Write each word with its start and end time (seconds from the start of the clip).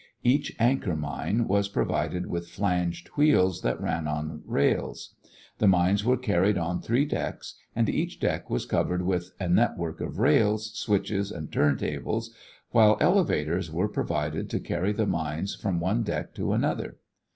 Each 0.23 0.51
anchor 0.57 0.95
mine 0.95 1.47
was 1.47 1.67
provided 1.69 2.25
with 2.25 2.49
flanged 2.49 3.07
wheels 3.13 3.61
that 3.61 3.79
ran 3.79 4.07
on 4.07 4.41
rails. 4.47 5.13
The 5.59 5.67
mines 5.67 6.03
were 6.03 6.17
carried 6.17 6.57
on 6.57 6.81
three 6.81 7.05
decks 7.05 7.53
and 7.75 7.87
each 7.87 8.19
deck 8.19 8.49
was 8.49 8.65
covered 8.65 9.03
with 9.03 9.33
a 9.39 9.47
network 9.47 10.01
of 10.01 10.17
rails, 10.17 10.73
switches, 10.75 11.31
and 11.31 11.51
turn 11.51 11.77
tables, 11.77 12.33
while 12.71 12.97
elevators 12.99 13.69
were 13.71 13.87
provided 13.87 14.49
to 14.49 14.59
carry 14.59 14.91
the 14.91 15.05
mines 15.05 15.53
from 15.53 15.79
one 15.79 16.01
deck 16.01 16.33
to 16.33 16.51
another. 16.51 16.97